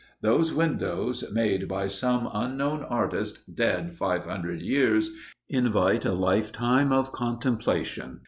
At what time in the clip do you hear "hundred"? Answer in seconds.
4.25-4.59